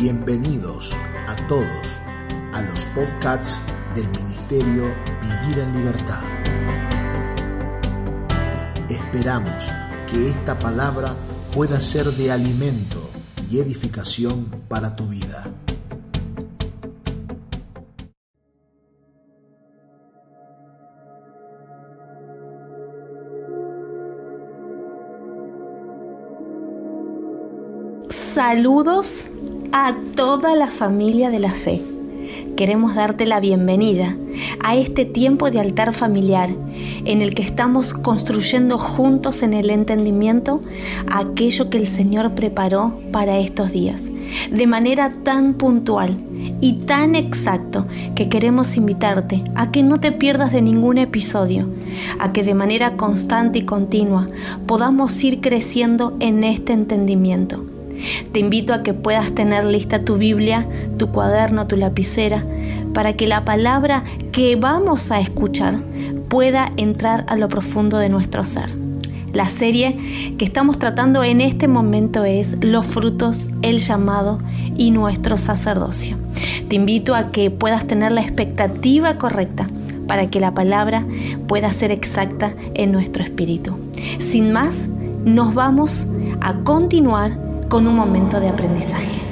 [0.00, 0.92] Bienvenidos
[1.28, 1.98] a todos
[2.54, 3.60] a los podcasts
[3.94, 6.22] del Ministerio Vivir en Libertad.
[8.88, 9.68] Esperamos
[10.10, 11.12] que esta palabra
[11.54, 13.10] pueda ser de alimento
[13.50, 15.52] y edificación para tu vida.
[28.08, 29.26] Saludos
[29.72, 31.82] a toda la familia de la fe.
[32.56, 34.16] Queremos darte la bienvenida
[34.62, 36.50] a este tiempo de altar familiar
[37.04, 40.60] en el que estamos construyendo juntos en el entendimiento
[41.10, 44.10] aquello que el Señor preparó para estos días,
[44.50, 46.18] de manera tan puntual
[46.60, 51.68] y tan exacto que queremos invitarte a que no te pierdas de ningún episodio,
[52.18, 54.28] a que de manera constante y continua
[54.66, 57.69] podamos ir creciendo en este entendimiento
[58.32, 60.66] te invito a que puedas tener lista tu Biblia,
[60.98, 62.44] tu cuaderno, tu lapicera,
[62.92, 65.76] para que la palabra que vamos a escuchar
[66.28, 68.70] pueda entrar a lo profundo de nuestro ser.
[69.32, 74.40] La serie que estamos tratando en este momento es Los frutos, el llamado
[74.76, 76.16] y nuestro sacerdocio.
[76.68, 79.68] Te invito a que puedas tener la expectativa correcta
[80.08, 81.06] para que la palabra
[81.46, 83.78] pueda ser exacta en nuestro espíritu.
[84.18, 84.88] Sin más,
[85.24, 86.08] nos vamos
[86.40, 89.22] a continuar con un momento de aprendizaje.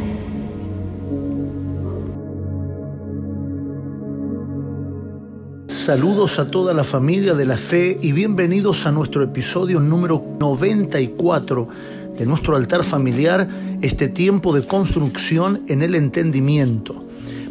[5.67, 11.69] Saludos a toda la familia de la fe y bienvenidos a nuestro episodio número 94
[12.17, 13.49] de nuestro altar familiar,
[13.83, 16.95] este tiempo de construcción en el entendimiento.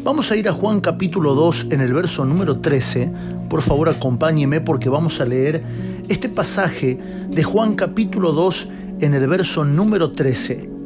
[0.02, 3.12] Vamos a ir a Juan capítulo 2 en el verso número 13.
[3.50, 5.62] Por favor acompáñeme porque vamos a leer
[6.08, 8.68] este pasaje de Juan capítulo 2
[9.00, 10.77] en el verso número 13.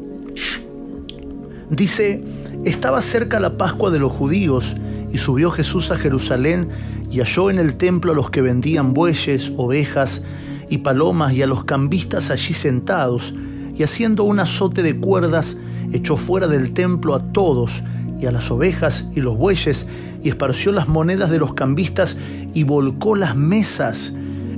[1.70, 2.22] Dice,
[2.64, 4.76] estaba cerca la Pascua de los judíos
[5.12, 6.68] y subió Jesús a Jerusalén
[7.10, 10.22] y halló en el templo a los que vendían bueyes, ovejas
[10.68, 13.34] y palomas y a los cambistas allí sentados
[13.74, 15.56] y haciendo un azote de cuerdas
[15.92, 17.82] echó fuera del templo a todos
[18.18, 19.86] y a las ovejas y los bueyes
[20.22, 22.16] y esparció las monedas de los cambistas
[22.54, 24.14] y volcó las mesas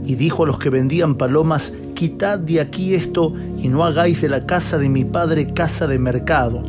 [0.07, 4.29] y dijo a los que vendían palomas, quitad de aquí esto y no hagáis de
[4.29, 6.63] la casa de mi padre casa de mercado.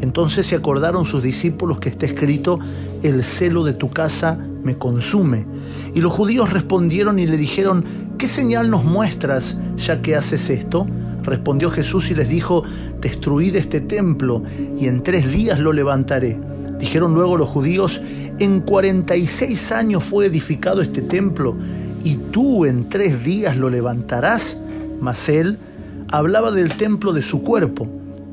[0.00, 2.58] Entonces se acordaron sus discípulos que está escrito,
[3.02, 5.46] el celo de tu casa me consume.
[5.94, 7.84] Y los judíos respondieron y le dijeron,
[8.18, 10.86] ¿qué señal nos muestras ya que haces esto?
[11.22, 12.64] Respondió Jesús y les dijo,
[13.00, 14.42] destruid este templo
[14.78, 16.38] y en tres días lo levantaré.
[16.78, 18.02] Dijeron luego los judíos,
[18.38, 21.54] en cuarenta y seis años fue edificado este templo
[22.04, 24.58] y tú en tres días lo levantarás.
[25.00, 25.58] Mas él
[26.10, 27.88] hablaba del templo de su cuerpo.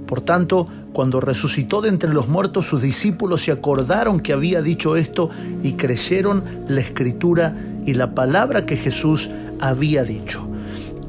[0.06, 4.96] Por tanto, cuando resucitó de entre los muertos, sus discípulos se acordaron que había dicho
[4.96, 5.30] esto
[5.62, 10.48] y creyeron la escritura y la palabra que Jesús había dicho.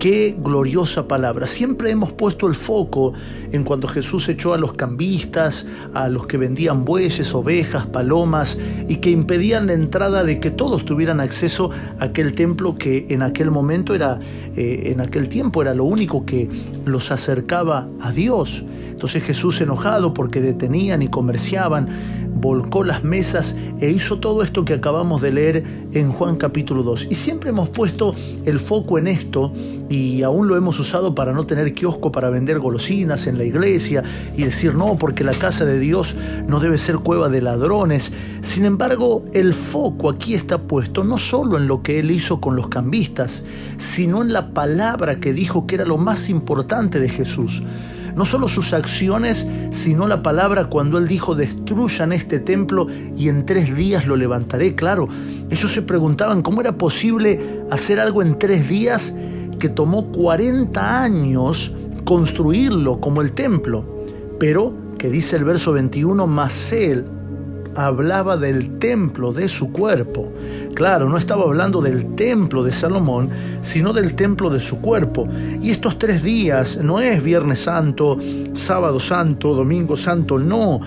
[0.00, 1.47] Qué gloriosa palabra.
[1.47, 3.12] Siempre hemos puesto el foco
[3.53, 8.56] en cuando Jesús echó a los cambistas, a los que vendían bueyes, ovejas, palomas
[8.89, 13.21] y que impedían la entrada de que todos tuvieran acceso a aquel templo que en
[13.21, 14.19] aquel momento era,
[14.56, 16.49] eh, en aquel tiempo era lo único que
[16.87, 18.65] los acercaba a Dios.
[18.91, 21.91] Entonces Jesús enojado porque detenían y comerciaban,
[22.41, 27.09] volcó las mesas e hizo todo esto que acabamos de leer en Juan capítulo 2.
[27.11, 28.15] Y siempre hemos puesto
[28.47, 29.53] el foco en esto
[29.89, 34.03] y aún lo hemos usado para no tener kiosco para vender golosinas en la iglesia
[34.37, 38.12] y decir no, porque la casa de Dios no debe ser cueva de ladrones.
[38.43, 42.57] Sin embargo, el foco aquí está puesto no solo en lo que él hizo con
[42.57, 43.43] los cambistas,
[43.77, 47.62] sino en la palabra que dijo que era lo más importante de Jesús
[48.15, 53.47] no solo sus acciones, sino la palabra cuando él dijo, destruyan este templo y en
[53.47, 54.75] tres días lo levantaré.
[54.75, 55.09] Claro,
[55.50, 59.15] ellos se preguntaban cómo era posible hacer algo en tres días
[59.59, 63.84] que tomó 40 años construirlo como el templo.
[64.39, 67.04] Pero, que dice el verso 21, más él
[67.75, 70.33] hablaba del templo de su cuerpo.
[70.75, 73.31] Claro, no estaba hablando del templo de Salomón,
[73.63, 75.28] sino del templo de su cuerpo.
[75.63, 78.19] Y estos tres días no es Viernes Santo,
[78.53, 80.81] Sábado Santo, Domingo Santo, no.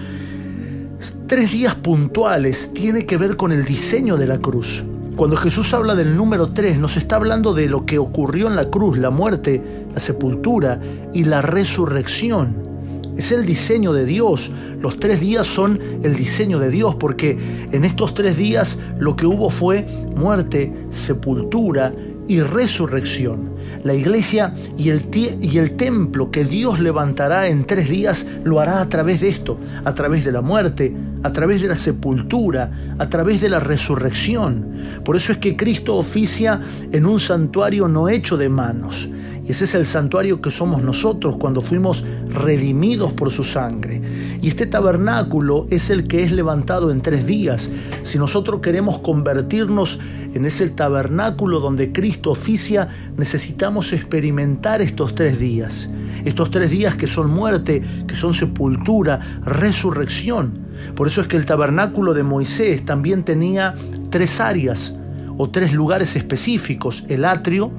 [1.28, 4.84] Tres días puntuales tiene que ver con el diseño de la cruz.
[5.16, 8.70] Cuando Jesús habla del número tres, nos está hablando de lo que ocurrió en la
[8.70, 10.80] cruz, la muerte, la sepultura
[11.14, 12.73] y la resurrección.
[13.18, 14.52] Es el diseño de Dios.
[14.80, 17.38] Los tres días son el diseño de Dios porque
[17.72, 21.94] en estos tres días lo que hubo fue muerte, sepultura
[22.28, 23.54] y resurrección.
[23.84, 28.82] La iglesia y el, y el templo que Dios levantará en tres días lo hará
[28.82, 33.10] a través de esto, a través de la muerte, a través de la sepultura, a
[33.10, 34.66] través de la resurrección.
[35.04, 39.10] Por eso es que Cristo oficia en un santuario no hecho de manos.
[39.46, 44.02] Y ese es el santuario que somos nosotros cuando fuimos redimidos por su sangre.
[44.42, 47.70] Y este tabernáculo es el que es levantado en tres días.
[48.04, 50.00] Si nosotros queremos convertirnos
[50.34, 55.90] en ese tabernáculo donde Cristo oficia, necesitamos experimentar estos tres días.
[56.24, 60.54] Estos tres días que son muerte, que son sepultura, resurrección.
[60.96, 63.74] Por eso es que el tabernáculo de Moisés también tenía
[64.12, 64.94] tres áreas
[65.36, 67.04] o tres lugares específicos.
[67.08, 67.72] El atrio,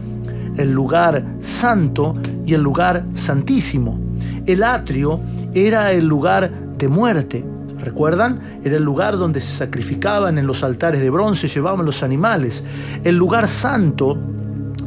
[0.56, 3.96] el lugar santo y el lugar santísimo.
[4.44, 5.20] El atrio
[5.55, 7.44] era el lugar de muerte.
[7.78, 8.40] ¿Recuerdan?
[8.64, 12.64] Era el lugar donde se sacrificaban en los altares de bronce, llevaban los animales.
[13.05, 14.19] El lugar santo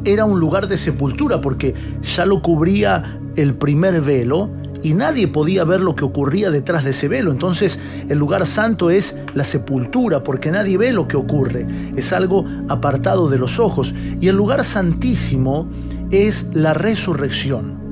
[0.04, 4.50] era un lugar de sepultura porque ya lo cubría el primer velo
[4.84, 7.32] y nadie podía ver lo que ocurría detrás de ese velo.
[7.32, 7.80] Entonces
[8.10, 11.68] el lugar santo es la sepultura, porque nadie ve lo que ocurre.
[11.96, 13.94] Es algo apartado de los ojos.
[14.20, 15.70] Y el lugar santísimo
[16.12, 17.87] es la resurrección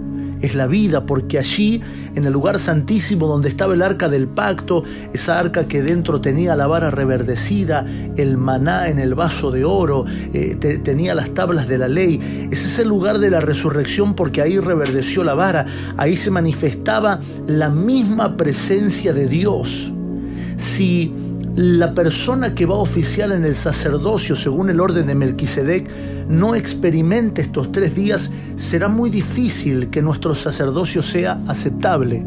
[0.46, 1.82] es la vida, porque allí,
[2.16, 4.84] en el lugar santísimo donde estaba el arca del pacto,
[5.14, 7.86] esa arca que dentro tenía la vara reverdecida,
[8.18, 12.68] el maná en el vaso de oro, eh, tenía las tablas de la ley, ese
[12.68, 15.66] es el lugar de la resurrección porque ahí reverdeció la vara,
[15.98, 19.92] ahí se manifestaba la misma presencia de Dios.
[20.58, 21.14] Si
[21.56, 25.90] la persona que va a oficiar en el sacerdocio según el orden de Melquisedec
[26.28, 32.26] no experimente estos tres días, será muy difícil que nuestro sacerdocio sea aceptable,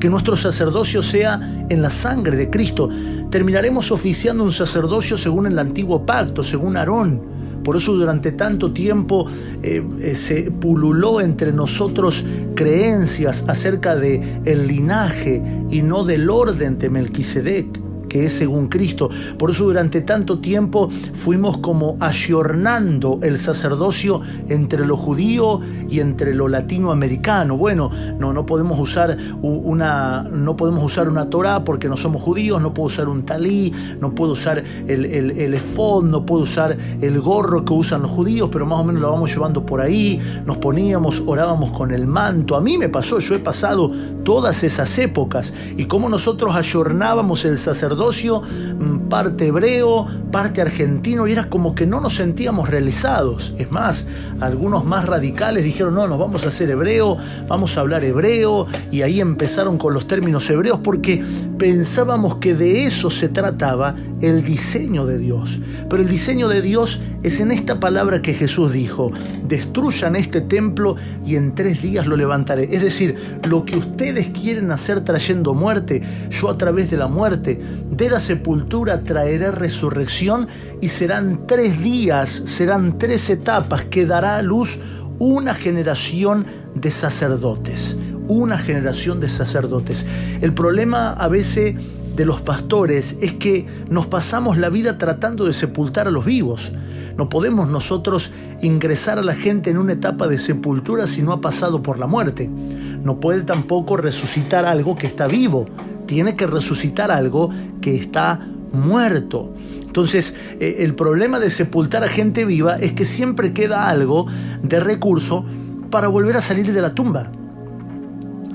[0.00, 2.88] que nuestro sacerdocio sea en la sangre de Cristo.
[3.30, 7.20] Terminaremos oficiando un sacerdocio según el antiguo pacto, según Aarón.
[7.62, 9.26] Por eso durante tanto tiempo
[9.62, 12.24] eh, eh, se pululó entre nosotros
[12.54, 17.81] creencias acerca de el linaje y no del orden de Melquisedec
[18.12, 19.08] que es según Cristo.
[19.38, 24.20] Por eso durante tanto tiempo fuimos como ayornando el sacerdocio
[24.50, 27.56] entre lo judío y entre lo latinoamericano.
[27.56, 32.60] Bueno, no, no podemos usar una, no podemos usar una Torah porque no somos judíos,
[32.60, 36.76] no puedo usar un talí, no puedo usar el, el, el efod, no puedo usar
[37.00, 40.20] el gorro que usan los judíos, pero más o menos lo vamos llevando por ahí,
[40.44, 42.56] nos poníamos, orábamos con el manto.
[42.56, 43.90] A mí me pasó, yo he pasado
[44.22, 51.32] todas esas épocas y cómo nosotros ayornábamos el sacerdocio Mm, parte hebreo, parte argentino, y
[51.32, 53.54] era como que no nos sentíamos realizados.
[53.58, 54.06] Es más,
[54.40, 57.16] algunos más radicales dijeron, no, nos vamos a hacer hebreo,
[57.46, 61.22] vamos a hablar hebreo, y ahí empezaron con los términos hebreos porque
[61.58, 65.60] pensábamos que de eso se trataba el diseño de Dios.
[65.88, 69.12] Pero el diseño de Dios es en esta palabra que Jesús dijo,
[69.46, 72.68] destruyan este templo y en tres días lo levantaré.
[72.74, 77.60] Es decir, lo que ustedes quieren hacer trayendo muerte, yo a través de la muerte,
[77.90, 80.48] de la sepultura traeré resurrección
[80.80, 84.78] y serán tres días, serán tres etapas que dará a luz
[85.18, 87.96] una generación de sacerdotes,
[88.26, 90.06] una generación de sacerdotes.
[90.40, 91.76] El problema a veces
[92.16, 96.72] de los pastores es que nos pasamos la vida tratando de sepultar a los vivos.
[97.16, 98.30] No podemos nosotros
[98.62, 102.06] ingresar a la gente en una etapa de sepultura si no ha pasado por la
[102.06, 102.48] muerte.
[102.48, 105.66] No puede tampoco resucitar algo que está vivo.
[106.06, 107.50] Tiene que resucitar algo
[107.80, 108.40] que está
[108.72, 109.52] muerto.
[109.84, 114.26] Entonces, eh, el problema de sepultar a gente viva es que siempre queda algo
[114.62, 115.44] de recurso
[115.90, 117.30] para volver a salir de la tumba.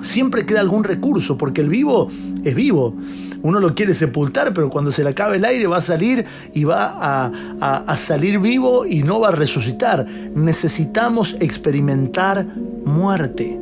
[0.02, 2.10] Siempre queda algún recurso, porque el vivo
[2.44, 2.96] es vivo.
[3.48, 6.66] Uno lo quiere sepultar, pero cuando se le acabe el aire va a salir y
[6.66, 10.06] va a, salir vivo y no va a resucitar.
[10.06, 12.46] Necesitamos experimentar
[12.84, 13.58] muerte.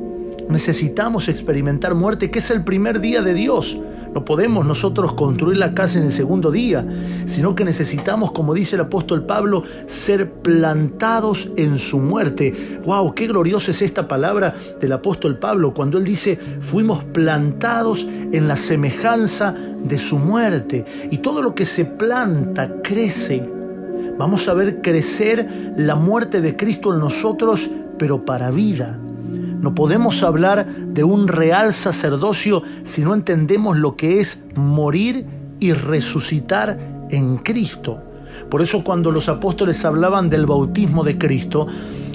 [0.49, 3.77] Necesitamos experimentar muerte, que es el primer día de Dios.
[4.15, 6.87] No podemos nosotros construir la casa en el segundo día,
[7.25, 12.79] sino que necesitamos, como dice el apóstol Pablo, ser plantados en su muerte.
[12.85, 13.13] ¡Wow!
[13.13, 18.55] ¡Qué gloriosa es esta palabra del apóstol Pablo cuando él dice, fuimos plantados en la
[18.55, 19.53] semejanza
[19.83, 20.85] de su muerte.
[21.11, 23.43] Y todo lo que se planta crece.
[24.17, 28.97] Vamos a ver crecer la muerte de Cristo en nosotros, pero para vida.
[29.65, 35.25] No podemos hablar de un real sacerdocio si no entendemos lo que es morir
[35.59, 36.77] y resucitar
[37.09, 37.99] en Cristo.
[38.51, 41.65] Por eso cuando los apóstoles hablaban del bautismo de Cristo,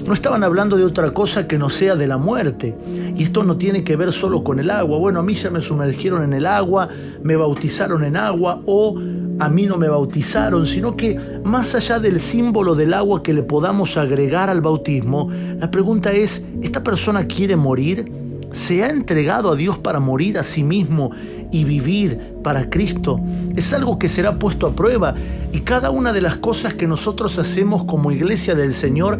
[0.07, 2.73] no estaban hablando de otra cosa que no sea de la muerte.
[3.17, 4.97] Y esto no tiene que ver solo con el agua.
[4.97, 6.87] Bueno, a mí ya me sumergieron en el agua,
[7.21, 8.97] me bautizaron en agua o
[9.39, 13.43] a mí no me bautizaron, sino que más allá del símbolo del agua que le
[13.43, 18.11] podamos agregar al bautismo, la pregunta es, ¿esta persona quiere morir?
[18.51, 21.11] ¿Se ha entregado a Dios para morir a sí mismo
[21.51, 23.19] y vivir para Cristo?
[23.55, 25.15] Es algo que será puesto a prueba
[25.53, 29.19] y cada una de las cosas que nosotros hacemos como iglesia del Señor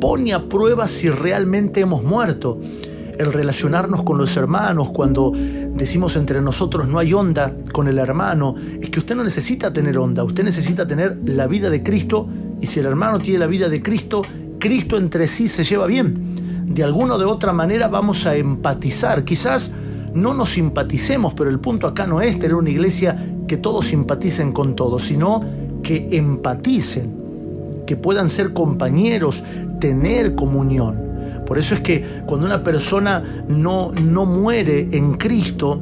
[0.00, 2.60] pone a prueba si realmente hemos muerto
[3.18, 8.54] el relacionarnos con los hermanos, cuando decimos entre nosotros no hay onda con el hermano,
[8.80, 12.28] es que usted no necesita tener onda, usted necesita tener la vida de Cristo
[12.60, 14.22] y si el hermano tiene la vida de Cristo,
[14.58, 16.64] Cristo entre sí se lleva bien.
[16.66, 19.74] De alguna o de otra manera vamos a empatizar, quizás
[20.14, 24.52] no nos simpaticemos, pero el punto acá no es tener una iglesia que todos simpaticen
[24.52, 25.42] con todos, sino
[25.82, 27.14] que empaticen,
[27.86, 29.44] que puedan ser compañeros,
[29.78, 31.05] tener comunión.
[31.46, 35.80] Por eso es que cuando una persona no, no muere en Cristo,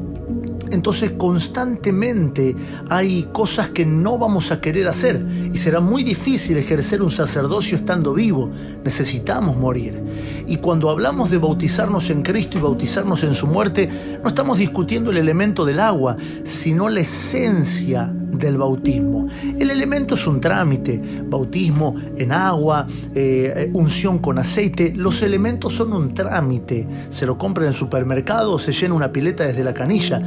[0.71, 2.55] entonces constantemente
[2.89, 7.79] hay cosas que no vamos a querer hacer y será muy difícil ejercer un sacerdocio
[7.79, 8.51] estando vivo.
[8.85, 10.03] Necesitamos morir.
[10.47, 13.89] Y cuando hablamos de bautizarnos en Cristo y bautizarnos en su muerte,
[14.23, 19.29] no estamos discutiendo el elemento del agua, sino la esencia del bautismo.
[19.59, 25.93] El elemento es un trámite, bautismo en agua, eh, unción con aceite, los elementos son
[25.93, 29.75] un trámite, se lo compra en el supermercado o se llena una pileta desde la
[29.75, 30.23] canilla,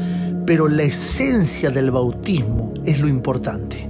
[0.46, 3.90] pero la esencia del bautismo es lo importante.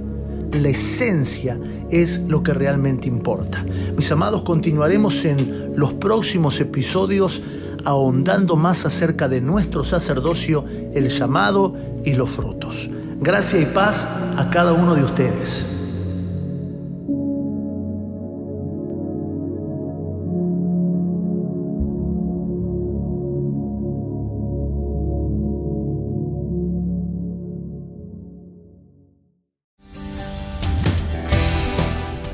[0.52, 1.58] La esencia
[1.90, 3.64] es lo que realmente importa.
[3.96, 7.42] Mis amados, continuaremos en los próximos episodios
[7.84, 12.90] ahondando más acerca de nuestro sacerdocio, el llamado y los frutos.
[13.20, 15.74] Gracia y paz a cada uno de ustedes.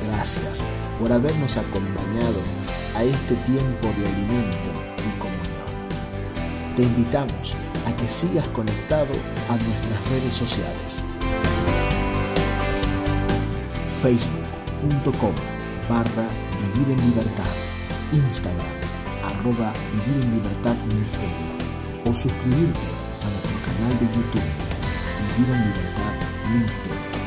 [0.06, 0.62] Gracias
[1.00, 2.40] por habernos acompañado
[2.94, 6.76] a este tiempo de alimento y comunión.
[6.76, 9.14] Te invitamos a que sigas conectado
[9.48, 11.02] a nuestras redes sociales.
[14.02, 15.34] Facebook.com
[15.88, 16.28] barra
[16.74, 17.54] Vivir en Libertad.
[18.12, 18.74] Instagram
[19.24, 21.48] arroba Vivir en Libertad Ministerio.
[22.04, 22.88] O suscribirte
[23.24, 24.50] a nuestro canal de YouTube
[25.36, 26.14] Vivir en Libertad
[26.52, 27.24] Ministerio.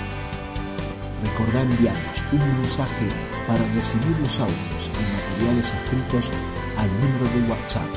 [1.24, 3.08] Recordá enviarnos un mensaje
[3.48, 6.32] para recibir los audios y materiales escritos
[6.78, 7.90] al número de WhatsApp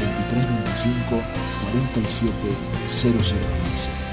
[0.00, 2.32] 2325 47
[2.88, 4.09] 0015.